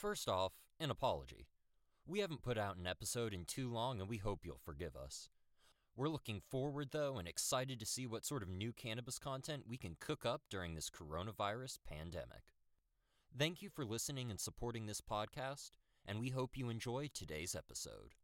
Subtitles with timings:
[0.00, 1.46] First off, an apology.
[2.06, 5.28] We haven't put out an episode in too long and we hope you'll forgive us.
[5.94, 9.76] We're looking forward, though, and excited to see what sort of new cannabis content we
[9.76, 12.44] can cook up during this coronavirus pandemic.
[13.38, 15.72] Thank you for listening and supporting this podcast,
[16.06, 18.14] and we hope you enjoy today's episode.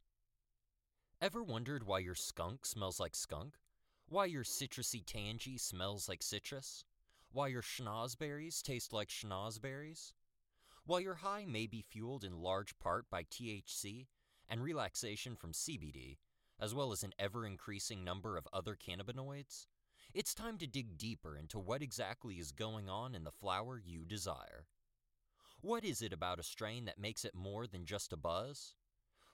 [1.20, 3.56] Ever wondered why your skunk smells like skunk?
[4.08, 6.86] Why your citrusy tangy smells like citrus?
[7.32, 10.14] Why your schnozberries taste like schnozberries?
[10.86, 14.06] While your high may be fueled in large part by THC
[14.48, 16.18] and relaxation from CBD,
[16.60, 19.66] as well as an ever increasing number of other cannabinoids,
[20.14, 24.04] it's time to dig deeper into what exactly is going on in the flower you
[24.04, 24.68] desire.
[25.60, 28.76] What is it about a strain that makes it more than just a buzz?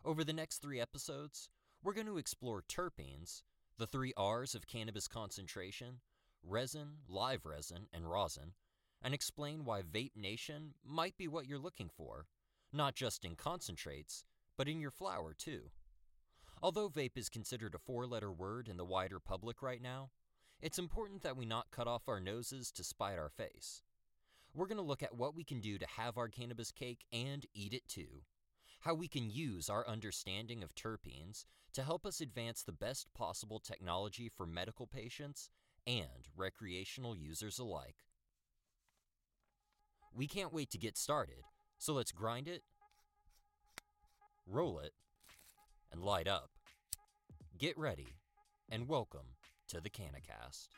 [0.07, 1.51] Over the next three episodes,
[1.85, 3.43] we're going to explore terpenes,
[3.77, 6.01] the three R's of cannabis concentration,
[6.43, 8.55] resin, live resin, and rosin,
[9.03, 12.27] and explain why Vape Nation might be what you're looking for,
[12.73, 14.25] not just in concentrates,
[14.57, 15.71] but in your flower too.
[16.63, 20.11] Although vape is considered a four letter word in the wider public right now,
[20.61, 23.83] it's important that we not cut off our noses to spite our face.
[24.55, 27.45] We're going to look at what we can do to have our cannabis cake and
[27.53, 28.23] eat it too.
[28.81, 33.59] How we can use our understanding of terpenes to help us advance the best possible
[33.59, 35.51] technology for medical patients
[35.87, 37.97] and recreational users alike.
[40.15, 41.43] We can't wait to get started,
[41.79, 42.63] so let's grind it,
[44.47, 44.93] roll it,
[45.91, 46.51] and light up.
[47.57, 48.19] Get ready,
[48.69, 49.37] and welcome
[49.69, 50.69] to the CannaCast.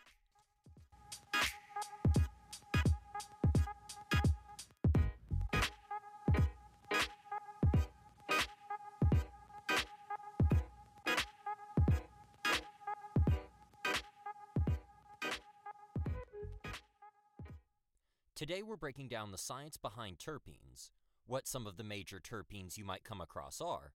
[18.37, 20.91] Today we're breaking down the science behind terpenes,
[21.25, 23.93] what some of the major terpenes you might come across are,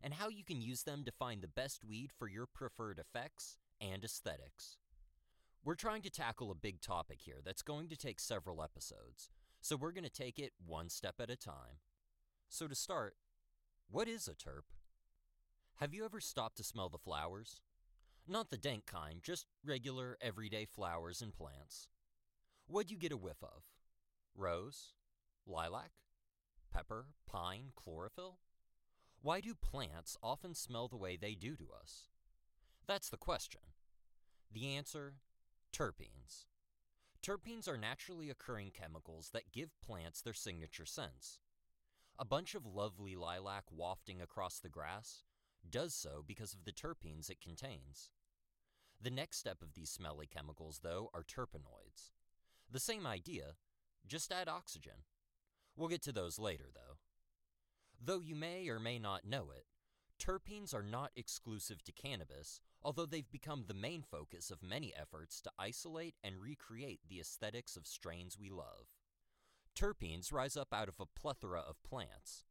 [0.00, 3.56] and how you can use them to find the best weed for your preferred effects
[3.80, 4.76] and aesthetics.
[5.64, 9.28] We're trying to tackle a big topic here that's going to take several episodes,
[9.60, 11.80] so we're going to take it one step at a time.
[12.48, 13.16] So, to start,
[13.90, 14.70] what is a terp?
[15.80, 17.60] Have you ever stopped to smell the flowers?
[18.28, 21.88] Not the dank kind, just regular, everyday flowers and plants.
[22.68, 23.64] What'd you get a whiff of?
[24.36, 24.94] Rose?
[25.46, 25.90] Lilac?
[26.72, 27.06] Pepper?
[27.26, 27.72] Pine?
[27.74, 28.38] Chlorophyll?
[29.22, 32.08] Why do plants often smell the way they do to us?
[32.86, 33.60] That's the question.
[34.52, 35.14] The answer
[35.72, 36.46] terpenes.
[37.22, 41.38] Terpenes are naturally occurring chemicals that give plants their signature scents.
[42.18, 45.24] A bunch of lovely lilac wafting across the grass
[45.68, 48.10] does so because of the terpenes it contains.
[49.00, 52.12] The next step of these smelly chemicals, though, are terpenoids.
[52.70, 53.54] The same idea,
[54.06, 55.04] just add oxygen.
[55.76, 56.98] We'll get to those later, though.
[58.02, 59.66] Though you may or may not know it,
[60.18, 65.40] terpenes are not exclusive to cannabis, although they've become the main focus of many efforts
[65.42, 68.96] to isolate and recreate the aesthetics of strains we love.
[69.76, 72.44] Terpenes rise up out of a plethora of plants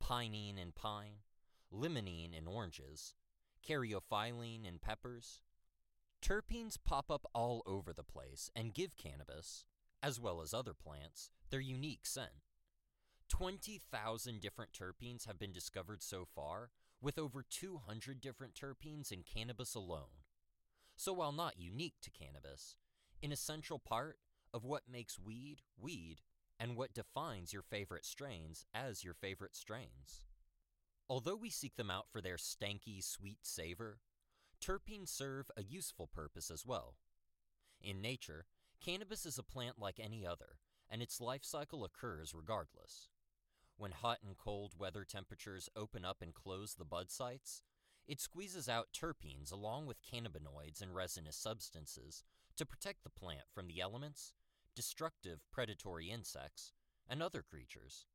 [0.00, 1.22] pinene in pine,
[1.72, 3.14] limonene in oranges,
[3.66, 5.42] caryophyllene in peppers.
[6.22, 9.64] Terpenes pop up all over the place and give cannabis,
[10.02, 12.42] as well as other plants, their unique scent.
[13.28, 16.70] 20,000 different terpenes have been discovered so far,
[17.00, 20.24] with over 200 different terpenes in cannabis alone.
[20.96, 22.76] So, while not unique to cannabis,
[23.22, 24.18] an essential part
[24.52, 26.22] of what makes weed weed
[26.58, 30.22] and what defines your favorite strains as your favorite strains.
[31.08, 34.00] Although we seek them out for their stanky, sweet savor,
[34.60, 36.96] terpenes serve a useful purpose as well.
[37.80, 38.46] In nature,
[38.84, 40.58] cannabis is a plant like any other,
[40.88, 43.08] and its life cycle occurs regardless.
[43.76, 47.62] When hot and cold weather temperatures open up and close the bud sites,
[48.06, 52.24] it squeezes out terpenes along with cannabinoids and resinous substances
[52.56, 54.32] to protect the plant from the elements,
[54.74, 56.72] destructive predatory insects,
[57.08, 58.06] and other creatures.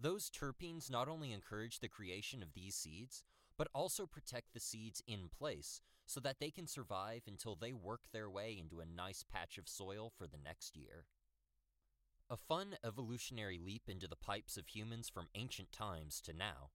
[0.00, 3.24] Those terpenes not only encourage the creation of these seeds,
[3.56, 8.00] but also protect the seeds in place so that they can survive until they work
[8.12, 11.04] their way into a nice patch of soil for the next year.
[12.30, 16.70] A fun evolutionary leap into the pipes of humans from ancient times to now.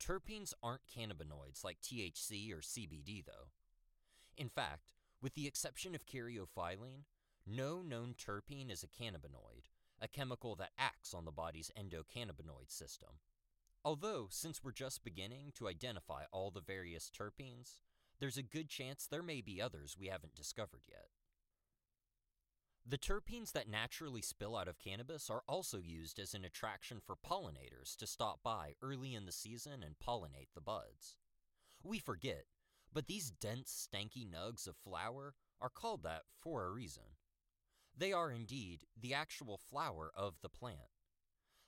[0.00, 3.50] Terpenes aren't cannabinoids like THC or CBD, though.
[4.36, 4.92] In fact,
[5.22, 7.04] with the exception of caryophyllene,
[7.46, 9.70] no known terpene is a cannabinoid,
[10.00, 13.10] a chemical that acts on the body's endocannabinoid system.
[13.84, 17.76] Although, since we're just beginning to identify all the various terpenes,
[18.22, 21.06] there's a good chance there may be others we haven't discovered yet.
[22.86, 27.16] The terpenes that naturally spill out of cannabis are also used as an attraction for
[27.16, 31.16] pollinators to stop by early in the season and pollinate the buds.
[31.82, 32.44] We forget,
[32.92, 37.16] but these dense, stanky nugs of flower are called that for a reason.
[37.98, 40.78] They are indeed the actual flower of the plant.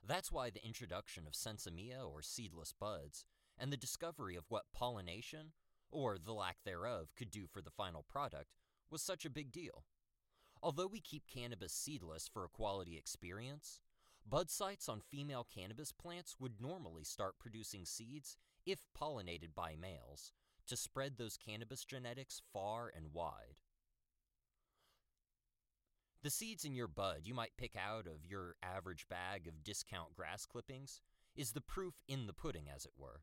[0.07, 3.25] That's why the introduction of sensimilla or seedless buds
[3.59, 5.53] and the discovery of what pollination,
[5.95, 8.51] or the lack thereof, could do for the final product
[8.91, 9.85] was such a big deal.
[10.63, 13.81] Although we keep cannabis seedless for a quality experience,
[14.29, 18.37] bud sites on female cannabis plants would normally start producing seeds
[18.67, 20.33] if pollinated by males
[20.67, 23.61] to spread those cannabis genetics far and wide.
[26.23, 30.15] The seeds in your bud you might pick out of your average bag of discount
[30.15, 31.03] grass clippings
[31.37, 33.21] is the proof in the pudding, as it were.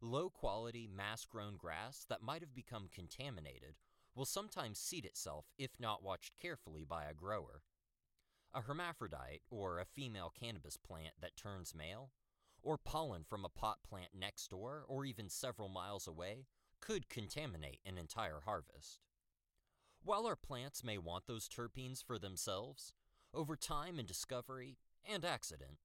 [0.00, 3.76] Low quality, mass grown grass that might have become contaminated
[4.14, 7.62] will sometimes seed itself if not watched carefully by a grower.
[8.54, 12.10] A hermaphrodite, or a female cannabis plant that turns male,
[12.62, 16.46] or pollen from a pot plant next door or even several miles away,
[16.80, 19.00] could contaminate an entire harvest.
[20.02, 22.92] While our plants may want those terpenes for themselves,
[23.32, 25.78] over time and discovery and accident,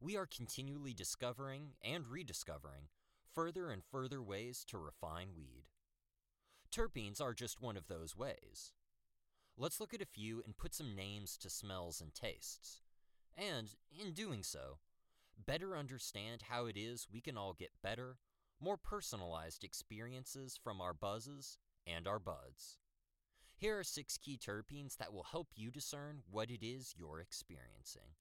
[0.00, 2.88] we are continually discovering and rediscovering
[3.34, 5.64] further and further ways to refine weed.
[6.72, 8.72] Terpenes are just one of those ways.
[9.56, 12.82] Let's look at a few and put some names to smells and tastes.
[13.36, 14.78] And, in doing so,
[15.46, 18.18] better understand how it is we can all get better,
[18.60, 22.78] more personalized experiences from our buzzes and our buds.
[23.56, 28.14] Here are six key terpenes that will help you discern what it is you're experiencing.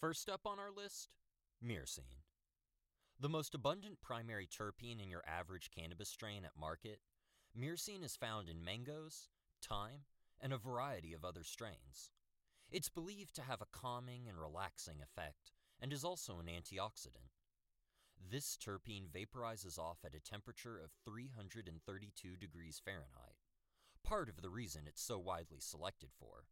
[0.00, 1.10] First up on our list,
[1.62, 2.25] myrcene.
[3.18, 7.00] The most abundant primary terpene in your average cannabis strain at market,
[7.58, 9.30] myrcene is found in mangoes,
[9.66, 10.04] thyme,
[10.38, 12.10] and a variety of other strains.
[12.70, 17.32] It's believed to have a calming and relaxing effect and is also an antioxidant.
[18.20, 23.36] This terpene vaporizes off at a temperature of 332 degrees Fahrenheit,
[24.04, 26.44] part of the reason it's so widely selected for.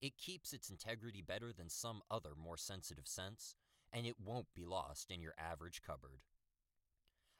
[0.00, 3.54] It keeps its integrity better than some other more sensitive scents
[3.92, 6.20] and it won't be lost in your average cupboard.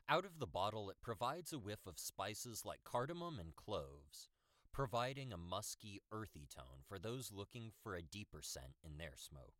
[0.08, 4.28] Out of the bottle, it provides a whiff of spices like cardamom and cloves,
[4.72, 9.54] providing a musky, earthy tone for those looking for a deeper scent in their smoke.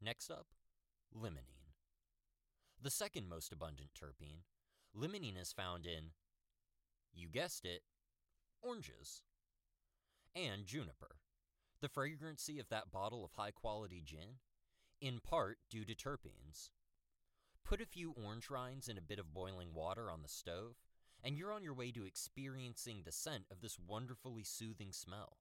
[0.00, 0.46] Next up,
[1.14, 1.74] limonene.
[2.82, 4.44] The second most abundant terpene,
[4.96, 6.12] limonene is found in,
[7.12, 7.82] you guessed it,
[8.62, 9.22] oranges,
[10.34, 11.16] and juniper.
[11.80, 14.38] The fragrancy of that bottle of high quality gin
[15.00, 16.70] in part due to terpenes.
[17.64, 20.76] Put a few orange rinds in a bit of boiling water on the stove,
[21.22, 25.38] and you're on your way to experiencing the scent of this wonderfully soothing smell.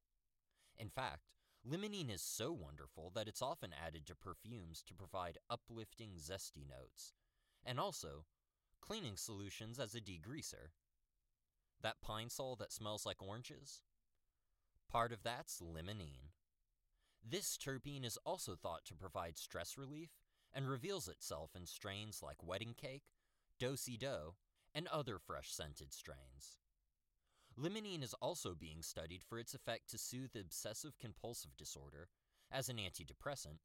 [0.77, 1.29] In fact,
[1.67, 7.13] limonene is so wonderful that it's often added to perfumes to provide uplifting, zesty notes,
[7.63, 8.25] and also
[8.81, 10.69] cleaning solutions as a degreaser.
[11.81, 13.81] That Pine-Sol that smells like oranges?
[14.91, 16.24] Part of that's limonene.
[17.27, 20.09] This terpene is also thought to provide stress relief
[20.53, 23.03] and reveals itself in strains like wedding cake,
[23.59, 24.35] do-si-do,
[24.75, 26.59] and other fresh scented strains.
[27.57, 32.09] Limonene is also being studied for its effect to soothe obsessive compulsive disorder
[32.51, 33.59] as an antidepressant,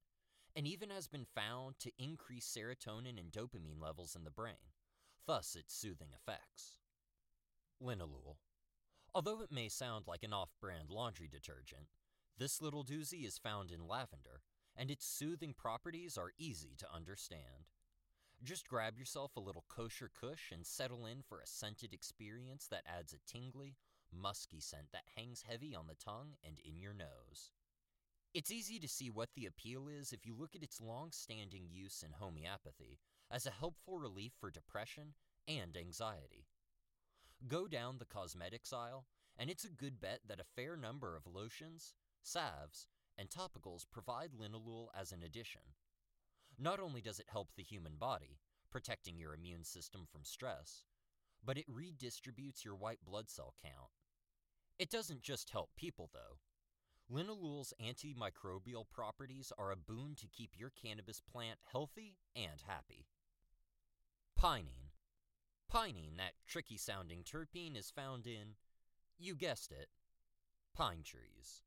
[0.56, 4.72] and even has been found to increase serotonin and dopamine levels in the brain,
[5.26, 6.78] thus its soothing effects.
[7.82, 8.36] Linalool.
[9.14, 11.88] Although it may sound like an off brand laundry detergent,
[12.40, 14.40] this little doozy is found in lavender,
[14.74, 17.68] and its soothing properties are easy to understand.
[18.42, 22.84] Just grab yourself a little kosher kush and settle in for a scented experience that
[22.86, 23.76] adds a tingly,
[24.10, 27.52] musky scent that hangs heavy on the tongue and in your nose.
[28.32, 31.66] It's easy to see what the appeal is if you look at its long standing
[31.70, 35.12] use in homeopathy as a helpful relief for depression
[35.46, 36.46] and anxiety.
[37.46, 39.04] Go down the cosmetics aisle,
[39.38, 41.92] and it's a good bet that a fair number of lotions,
[42.22, 42.86] salves,
[43.18, 45.62] and topicals provide linalool as an addition.
[46.58, 48.38] Not only does it help the human body,
[48.70, 50.84] protecting your immune system from stress,
[51.44, 53.90] but it redistributes your white blood cell count.
[54.78, 56.38] It doesn't just help people, though.
[57.12, 63.06] Linalool's antimicrobial properties are a boon to keep your cannabis plant healthy and happy.
[64.38, 64.92] Pinene.
[65.72, 68.54] Pinene, that tricky sounding terpene, is found in,
[69.18, 69.88] you guessed it,
[70.74, 71.62] pine trees.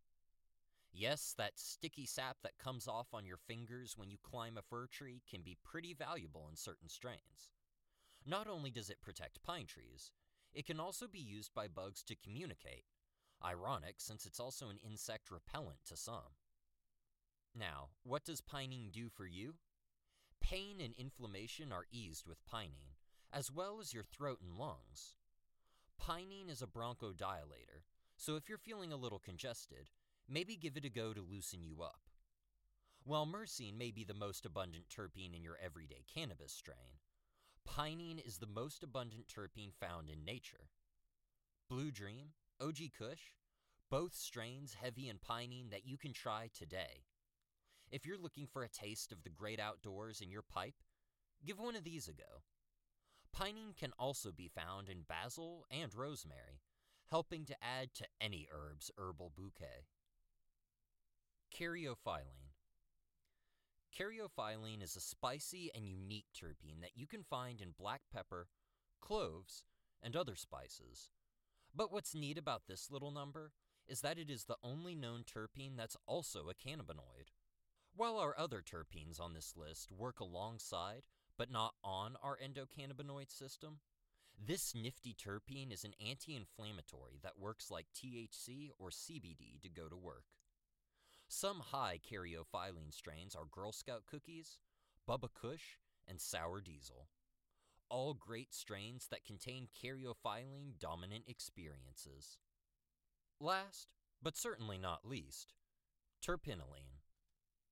[0.94, 4.86] Yes, that sticky sap that comes off on your fingers when you climb a fir
[4.86, 7.50] tree can be pretty valuable in certain strains.
[8.26, 10.12] Not only does it protect pine trees,
[10.54, 12.86] it can also be used by bugs to communicate,
[13.44, 16.38] Ironic since it's also an insect repellent to some.
[17.56, 19.56] Now, what does pinene do for you?
[20.42, 22.98] Pain and inflammation are eased with pinene,
[23.32, 25.16] as well as your throat and lungs.
[26.00, 27.82] Pinene is a bronchodilator,
[28.16, 29.90] so if you're feeling a little congested,
[30.34, 32.00] maybe give it a go to loosen you up.
[33.04, 36.98] While myrcene may be the most abundant terpene in your everyday cannabis strain,
[37.70, 40.70] pinene is the most abundant terpene found in nature.
[41.70, 43.34] Blue Dream, OG Kush,
[43.92, 47.04] both strains heavy in pinene that you can try today.
[47.92, 50.82] If you're looking for a taste of the great outdoors in your pipe,
[51.46, 52.42] give one of these a go.
[53.38, 56.62] Pinene can also be found in basil and rosemary,
[57.12, 59.86] helping to add to any herb's herbal bouquet.
[61.54, 62.50] Caryophyllene.
[63.96, 68.48] Caryophyllene is a spicy and unique terpene that you can find in black pepper,
[69.02, 69.64] cloves,
[70.02, 71.12] and other spices.
[71.76, 73.52] But what's neat about this little number
[73.88, 77.30] is that it is the only known terpene that's also a cannabinoid.
[77.96, 81.04] While our other terpenes on this list work alongside,
[81.38, 83.78] but not on our endocannabinoid system,
[84.44, 89.88] this nifty terpene is an anti inflammatory that works like THC or CBD to go
[89.88, 90.24] to work.
[91.36, 94.60] Some high caryophyllene strains are Girl Scout cookies,
[95.10, 97.08] Bubba Kush, and Sour Diesel.
[97.90, 102.38] All great strains that contain caryophyllene dominant experiences.
[103.40, 103.88] Last,
[104.22, 105.56] but certainly not least,
[106.24, 107.02] terpinolene.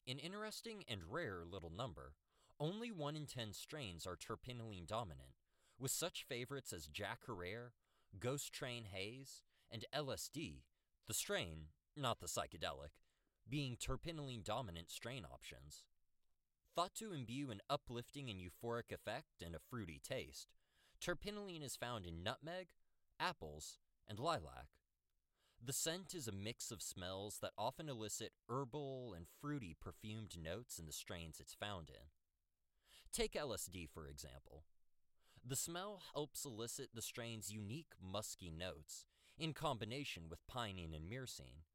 [0.08, 2.16] An interesting and rare little number,
[2.60, 5.36] only 1 in 10 strains are terpinolene dominant,
[5.80, 7.74] with such favorites as Jack Herer,
[8.20, 10.64] Ghost Train Haze, and LSD,
[11.08, 12.98] the strain, not the psychedelic,
[13.52, 15.84] being terpinolene dominant strain options.
[16.74, 20.48] Thought to imbue an uplifting and euphoric effect and a fruity taste,
[21.04, 22.70] terpinolene is found in nutmeg,
[23.20, 23.78] apples,
[24.08, 24.68] and lilac.
[25.64, 30.80] The scent is a mix of smells that often elicit herbal and fruity perfumed notes
[30.80, 32.08] in the strains it's found in.
[33.12, 34.64] Take LSD, for example.
[35.46, 39.06] The smell helps elicit the strain's unique musky notes
[39.38, 41.66] in combination with pinene and myrcene,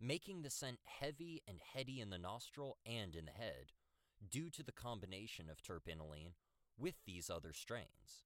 [0.00, 3.72] making the scent heavy and heady in the nostril and in the head,
[4.30, 6.32] due to the combination of terpinolene
[6.78, 8.24] with these other strains.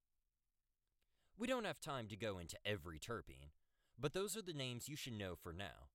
[1.37, 3.51] We don't have time to go into every terpene,
[3.99, 5.89] but those are the names you should know for now.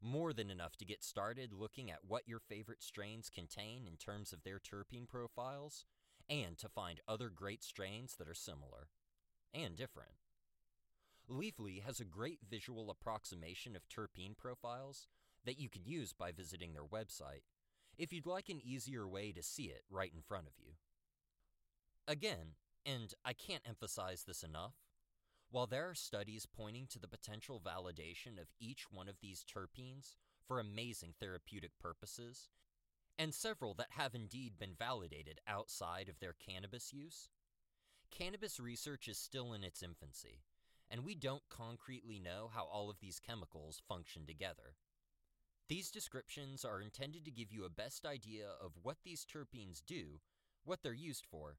[0.00, 4.32] More than enough to get started looking at what your favorite strains contain in terms
[4.32, 5.84] of their terpene profiles,
[6.28, 8.88] and to find other great strains that are similar
[9.54, 10.25] and different.
[11.30, 15.08] Leafly has a great visual approximation of terpene profiles
[15.44, 17.42] that you can use by visiting their website
[17.98, 20.72] if you'd like an easier way to see it right in front of you.
[22.06, 22.54] Again,
[22.84, 24.74] and I can't emphasize this enough,
[25.50, 30.16] while there are studies pointing to the potential validation of each one of these terpenes
[30.46, 32.50] for amazing therapeutic purposes,
[33.18, 37.30] and several that have indeed been validated outside of their cannabis use,
[38.10, 40.42] cannabis research is still in its infancy,
[40.90, 44.76] and we don't concretely know how all of these chemicals function together.
[45.68, 50.20] These descriptions are intended to give you a best idea of what these terpenes do,
[50.64, 51.58] what they're used for,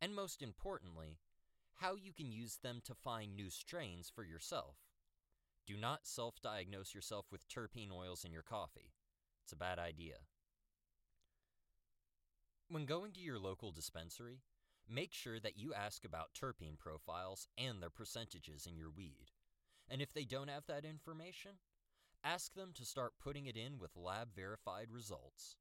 [0.00, 1.18] and most importantly,
[1.76, 4.76] how you can use them to find new strains for yourself.
[5.66, 8.92] Do not self diagnose yourself with terpene oils in your coffee.
[9.44, 10.16] It's a bad idea.
[12.68, 14.40] When going to your local dispensary,
[14.90, 19.30] make sure that you ask about terpene profiles and their percentages in your weed.
[19.88, 21.52] And if they don't have that information,
[22.24, 25.56] ask them to start putting it in with lab verified results.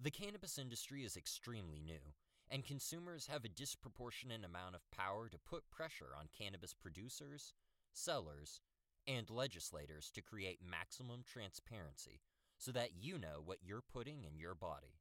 [0.00, 2.14] The cannabis industry is extremely new,
[2.50, 7.54] and consumers have a disproportionate amount of power to put pressure on cannabis producers,
[7.92, 8.60] sellers,
[9.06, 12.20] and legislators to create maximum transparency
[12.58, 14.98] so that you know what you're putting in your body.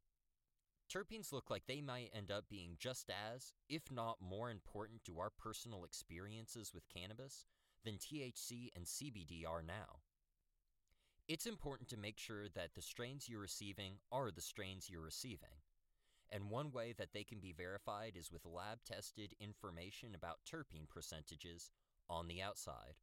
[0.92, 5.20] Terpenes look like they might end up being just as, if not more important to
[5.20, 7.46] our personal experiences with cannabis
[7.84, 10.00] than THC and CBD are now.
[11.28, 15.62] It's important to make sure that the strains you're receiving are the strains you're receiving
[16.32, 20.90] and one way that they can be verified is with lab tested information about terpene
[20.90, 21.70] percentages
[22.10, 22.96] on the outside.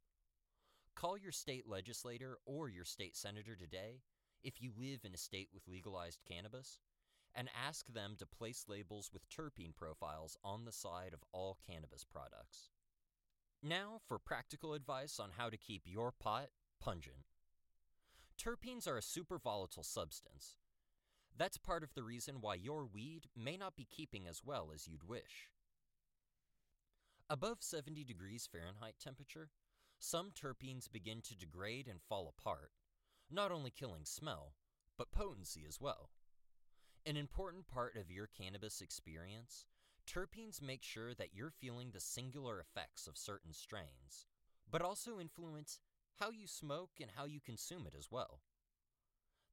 [0.94, 4.02] Call your state legislator or your state senator today
[4.42, 6.80] if you live in a state with legalized cannabis
[7.34, 12.04] and ask them to place labels with terpene profiles on the side of all cannabis
[12.04, 12.70] products.
[13.62, 16.48] Now for practical advice on how to keep your pot
[16.80, 17.26] pungent.
[18.38, 20.56] Terpenes are a super volatile substance,
[21.36, 24.86] that's part of the reason why your weed may not be keeping as well as
[24.86, 25.48] you'd wish.
[27.30, 29.50] Above 70 degrees Fahrenheit temperature,
[29.98, 32.72] Some terpenes begin to degrade and fall apart,
[33.30, 34.54] not only killing smell,
[34.98, 36.10] but potency as well.
[37.04, 39.66] An important part of your cannabis experience,
[40.06, 44.28] terpenes make sure that you're feeling the singular effects of certain strains,
[44.70, 45.80] but also influence
[46.20, 48.40] how you smoke and how you consume it as well.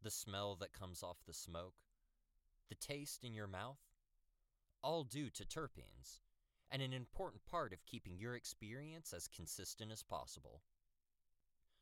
[0.04, 1.74] The smell that comes off the smoke,
[2.70, 3.80] the taste in your mouth,
[4.84, 6.20] all due to terpenes,
[6.70, 10.62] and an important part of keeping your experience as consistent as possible.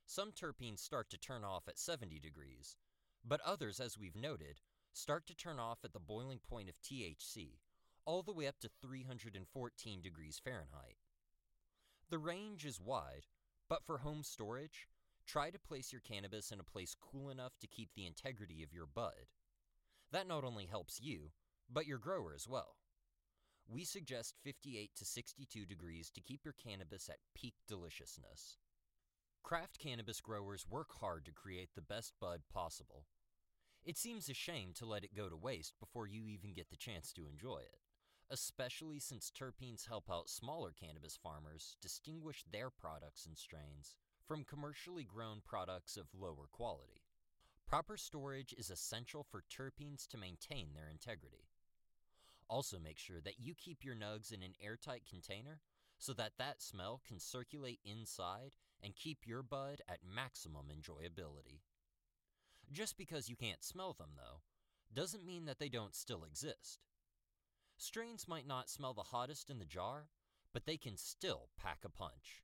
[0.06, 2.78] Some terpenes start to turn off at 70 degrees,
[3.26, 4.62] but others, as we've noted,
[4.98, 7.60] start to turn off at the boiling point of THC,
[8.06, 10.98] all the way up to 314 degrees Fahrenheit.
[12.10, 13.28] The range is wide,
[13.70, 14.88] but for home storage,
[15.28, 18.74] try to place your cannabis in a place cool enough to keep the integrity of
[18.74, 19.30] your bud.
[20.12, 21.32] That not only helps you,
[21.72, 22.78] but your grower as well.
[23.70, 28.58] We suggest 58 to 62 degrees to keep your cannabis at peak deliciousness.
[29.44, 33.06] Craft cannabis growers work hard to create the best bud possible.
[33.88, 36.76] It seems a shame to let it go to waste before you even get the
[36.76, 37.78] chance to enjoy it,
[38.30, 43.96] especially since terpenes help out smaller cannabis farmers distinguish their products and strains
[44.28, 47.04] from commercially grown products of lower quality.
[47.66, 51.48] Proper storage is essential for terpenes to maintain their integrity.
[52.50, 55.62] Also, make sure that you keep your nugs in an airtight container
[55.98, 58.52] so that that smell can circulate inside
[58.84, 61.62] and keep your bud at maximum enjoyability.
[62.72, 64.42] Just because you can't smell them, though,
[64.94, 66.80] doesn't mean that they don't still exist.
[67.78, 70.10] Strains might not smell the hottest in the jar,
[70.54, 72.44] but they can still pack a punch.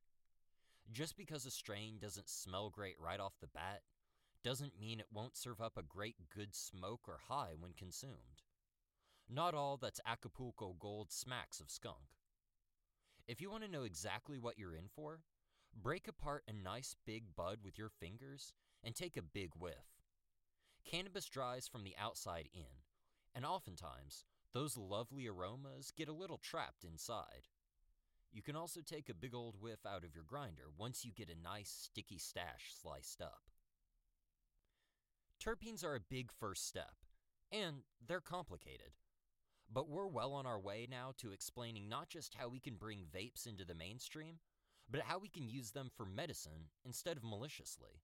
[0.92, 3.82] Just because a strain doesn't smell great right off the bat,
[4.42, 8.42] doesn't mean it won't serve up a great good smoke or high when consumed.
[9.28, 12.12] Not all that's Acapulco Gold smacks of skunk.
[13.26, 15.20] If you want to know exactly what you're in for,
[15.74, 18.52] break apart a nice big bud with your fingers
[18.82, 19.93] and take a big whiff.
[20.84, 22.82] Cannabis dries from the outside in,
[23.34, 27.48] and oftentimes those lovely aromas get a little trapped inside.
[28.32, 31.30] You can also take a big old whiff out of your grinder once you get
[31.30, 33.42] a nice sticky stash sliced up.
[35.42, 36.94] Terpenes are a big first step,
[37.50, 38.92] and they're complicated.
[39.72, 43.06] But we're well on our way now to explaining not just how we can bring
[43.12, 44.38] vapes into the mainstream,
[44.90, 48.02] but how we can use them for medicine instead of maliciously.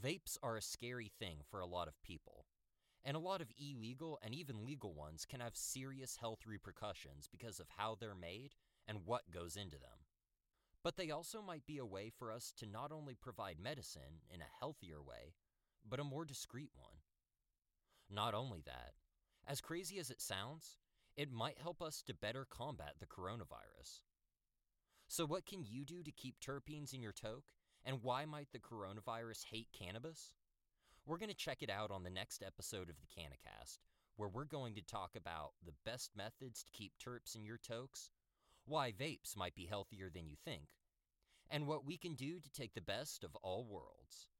[0.00, 2.44] Vapes are a scary thing for a lot of people,
[3.04, 7.60] and a lot of illegal and even legal ones can have serious health repercussions because
[7.60, 8.54] of how they're made
[8.86, 10.04] and what goes into them.
[10.82, 14.40] But they also might be a way for us to not only provide medicine in
[14.40, 15.34] a healthier way,
[15.88, 16.96] but a more discreet one.
[18.10, 18.92] Not only that,
[19.46, 20.76] as crazy as it sounds,
[21.16, 24.02] it might help us to better combat the coronavirus.
[25.08, 27.46] So, what can you do to keep terpenes in your toke?
[27.86, 30.32] And why might the coronavirus hate cannabis?
[31.06, 33.78] We're going to check it out on the next episode of the CannaCast,
[34.16, 38.10] where we're going to talk about the best methods to keep terps in your tokes,
[38.64, 40.64] why vapes might be healthier than you think,
[41.48, 44.30] and what we can do to take the best of all worlds.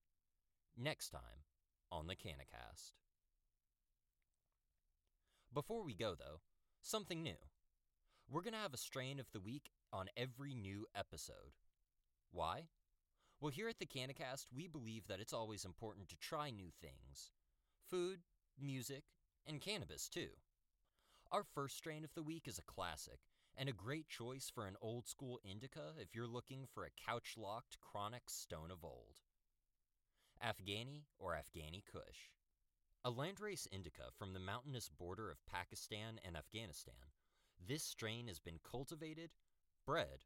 [0.76, 1.46] Next time
[1.92, 2.90] on the CannaCast.
[5.54, 6.40] Before we go, though,
[6.82, 7.36] something new.
[8.28, 11.54] We're going to have a strain of the week on every new episode.
[12.32, 12.64] Why?
[13.40, 17.30] Well, here at the CannaCast, we believe that it's always important to try new things
[17.88, 18.20] food,
[18.58, 19.04] music,
[19.46, 20.30] and cannabis, too.
[21.30, 23.20] Our first strain of the week is a classic
[23.56, 27.34] and a great choice for an old school indica if you're looking for a couch
[27.36, 29.20] locked chronic stone of old.
[30.42, 32.30] Afghani or Afghani Kush.
[33.04, 37.12] A landrace indica from the mountainous border of Pakistan and Afghanistan,
[37.66, 39.30] this strain has been cultivated,
[39.86, 40.24] bred,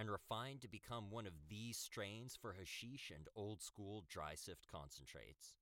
[0.00, 4.66] and refined to become one of these strains for hashish and old school dry sift
[4.66, 5.54] concentrates.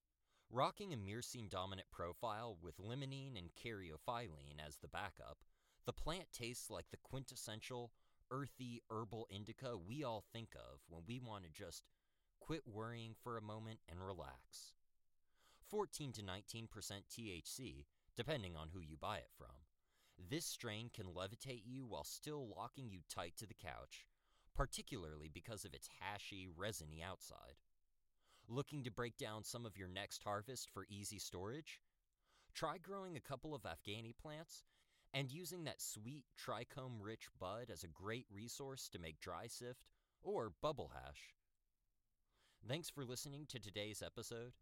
[0.49, 5.39] Rocking a myrcene dominant profile with limonene and caryophyllene as the backup,
[5.87, 7.91] the plant tastes like the quintessential
[8.31, 11.83] earthy herbal indica we all think of when we want to just
[12.39, 14.75] quit worrying for a moment and relax.
[15.69, 16.69] 14 to 19%
[17.11, 19.67] THC, depending on who you buy it from.
[20.31, 24.07] This strain can levitate you while still locking you tight to the couch,
[24.59, 27.55] particularly because of its hashy, resiny outside.
[28.49, 31.81] Looking to break down some of your next harvest for easy storage?
[32.55, 34.65] Try growing a couple of Afghani plants
[35.15, 39.87] and using that sweet trichome rich bud as a great resource to make dry sift
[40.25, 41.37] or bubble hash.
[42.67, 44.55] Thanks for listening to today's episode.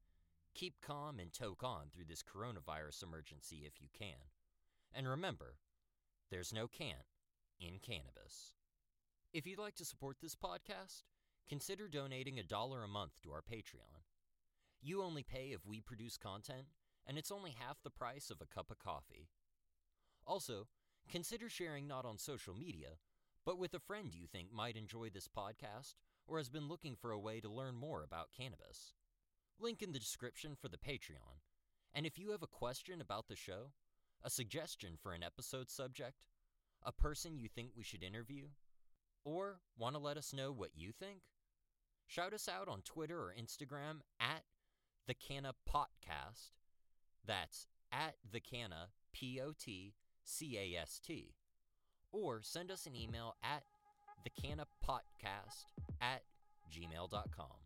[0.54, 4.28] Keep calm and toke on through this coronavirus emergency if you can.
[4.94, 5.54] And remember,
[6.30, 7.14] there's no can't
[7.58, 8.55] in cannabis.
[9.32, 11.02] If you'd like to support this podcast,
[11.48, 14.04] consider donating a dollar a month to our Patreon.
[14.80, 16.66] You only pay if we produce content,
[17.06, 19.28] and it's only half the price of a cup of coffee.
[20.26, 20.68] Also,
[21.10, 22.98] consider sharing not on social media,
[23.44, 25.94] but with a friend you think might enjoy this podcast
[26.26, 28.94] or has been looking for a way to learn more about cannabis.
[29.58, 31.40] Link in the description for the Patreon.
[31.94, 33.72] And if you have a question about the show,
[34.22, 36.24] a suggestion for an episode subject,
[36.82, 38.46] a person you think we should interview,
[39.26, 41.18] or want to let us know what you think,
[42.06, 44.44] shout us out on Twitter or Instagram at
[45.08, 46.52] the Canna Potcast.
[47.26, 51.34] That's at the Canna P O T C A S T.
[52.12, 53.64] Or send us an email at
[54.24, 55.66] the Canna thecannapodcast
[56.00, 56.22] at
[56.72, 57.65] gmail.com.